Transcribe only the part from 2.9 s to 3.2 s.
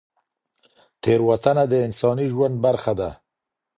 ده.